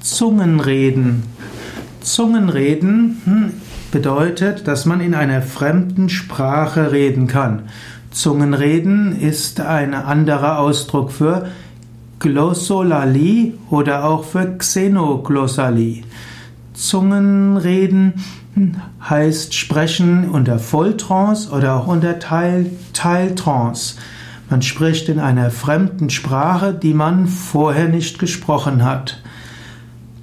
[0.00, 1.24] Zungenreden.
[2.00, 3.52] Zungenreden hm,
[3.92, 7.64] bedeutet, dass man in einer fremden Sprache reden kann.
[8.10, 11.48] Zungenreden ist ein anderer Ausdruck für
[12.18, 16.02] Glossolalie oder auch für Xenoglossalie.
[16.72, 18.14] Zungenreden
[19.08, 23.96] heißt Sprechen unter Volltrance oder auch unter Teil, Teiltrance.
[24.48, 29.22] Man spricht in einer fremden Sprache, die man vorher nicht gesprochen hat.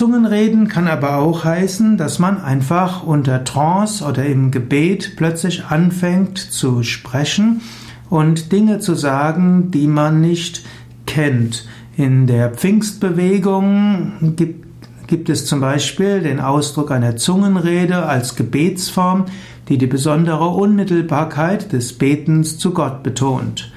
[0.00, 6.38] Zungenreden kann aber auch heißen, dass man einfach unter Trance oder im Gebet plötzlich anfängt
[6.38, 7.60] zu sprechen
[8.08, 10.64] und Dinge zu sagen, die man nicht
[11.04, 11.68] kennt.
[11.98, 14.64] In der Pfingstbewegung gibt,
[15.06, 19.26] gibt es zum Beispiel den Ausdruck einer Zungenrede als Gebetsform,
[19.68, 23.70] die die besondere Unmittelbarkeit des Betens zu Gott betont.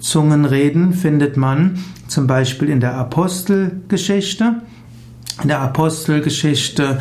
[0.00, 1.78] Zungenreden findet man
[2.08, 4.62] zum Beispiel in der Apostelgeschichte
[5.42, 7.00] in der Apostelgeschichte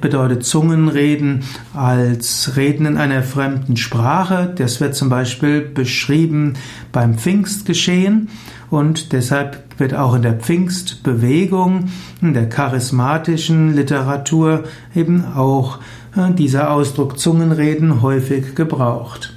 [0.00, 4.52] bedeutet Zungenreden als Reden in einer fremden Sprache.
[4.56, 6.54] Das wird zum Beispiel beschrieben
[6.92, 8.28] beim Pfingstgeschehen
[8.70, 11.90] und deshalb wird auch in der Pfingstbewegung,
[12.22, 15.78] in der charismatischen Literatur eben auch
[16.16, 19.34] äh, dieser Ausdruck Zungenreden häufig gebraucht.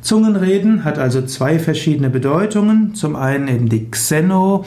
[0.00, 2.94] Zungenreden hat also zwei verschiedene Bedeutungen.
[2.94, 4.64] Zum einen eben die Xeno,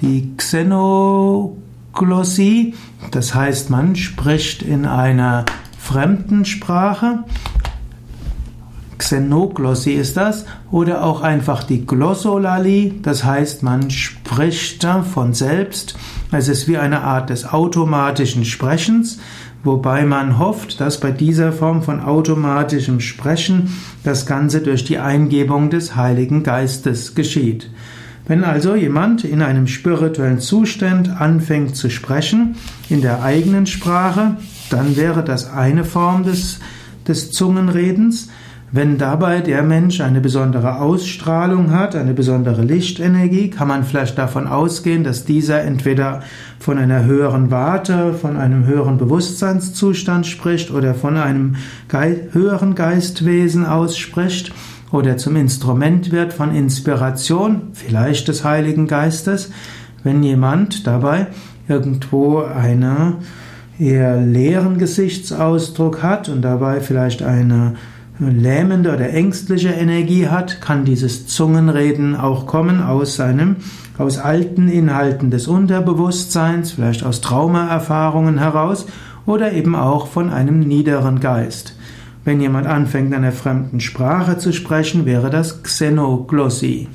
[0.00, 0.36] die
[1.92, 2.74] Xenoglossie,
[3.10, 5.44] das heißt, man spricht in einer
[5.78, 7.24] fremden Sprache.
[8.98, 15.96] Xenoglossie ist das, oder auch einfach die Glossolalie, das heißt, man spricht von selbst.
[16.32, 19.18] Es ist wie eine Art des automatischen Sprechens,
[19.64, 25.70] wobei man hofft, dass bei dieser Form von automatischem Sprechen das Ganze durch die Eingebung
[25.70, 27.68] des Heiligen Geistes geschieht.
[28.30, 32.54] Wenn also jemand in einem spirituellen Zustand anfängt zu sprechen
[32.88, 34.36] in der eigenen Sprache,
[34.70, 36.60] dann wäre das eine Form des,
[37.08, 38.28] des Zungenredens.
[38.70, 44.46] Wenn dabei der Mensch eine besondere Ausstrahlung hat, eine besondere Lichtenergie, kann man vielleicht davon
[44.46, 46.22] ausgehen, dass dieser entweder
[46.60, 51.56] von einer höheren Warte, von einem höheren Bewusstseinszustand spricht oder von einem
[52.30, 54.52] höheren Geistwesen ausspricht
[54.92, 59.50] oder zum Instrument wird von Inspiration, vielleicht des Heiligen Geistes,
[60.02, 61.28] wenn jemand dabei
[61.68, 63.16] irgendwo einen
[63.78, 67.74] eher leeren Gesichtsausdruck hat und dabei vielleicht eine
[68.18, 73.56] lähmende oder ängstliche Energie hat, kann dieses Zungenreden auch kommen aus seinem,
[73.96, 78.86] aus alten Inhalten des Unterbewusstseins, vielleicht aus Traumaerfahrungen heraus
[79.24, 81.74] oder eben auch von einem niederen Geist.
[82.30, 86.86] Wenn jemand anfängt, in einer fremden Sprache zu sprechen, wäre das Xenoglossie.